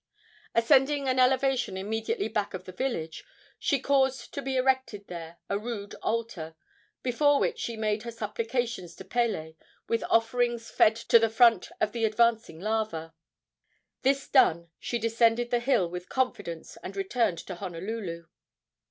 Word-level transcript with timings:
Ascending 0.55 1.07
an 1.07 1.19
elevation 1.19 1.77
immediately 1.77 2.27
back 2.27 2.55
of 2.55 2.63
the 2.65 2.71
village, 2.71 3.23
she 3.59 3.79
caused 3.79 4.33
to 4.33 4.41
be 4.41 4.55
erected 4.55 5.05
there 5.05 5.37
a 5.47 5.59
rude 5.59 5.93
altar, 6.01 6.55
before 7.03 7.39
which 7.39 7.59
she 7.59 7.77
made 7.77 8.01
her 8.01 8.09
supplications 8.09 8.95
to 8.95 9.05
Pele, 9.05 9.53
with 9.87 10.03
offerings 10.05 10.71
fed 10.71 10.95
to 10.95 11.19
the 11.19 11.29
front 11.29 11.69
of 11.79 11.91
the 11.91 12.03
advancing 12.03 12.59
lava. 12.59 13.13
This 14.01 14.27
done, 14.27 14.71
she 14.79 14.97
descended 14.97 15.51
the 15.51 15.59
hill 15.59 15.87
with 15.87 16.09
confidence 16.09 16.79
and 16.81 16.95
returned 16.95 17.37
to 17.45 17.53
Honolulu. 17.53 18.25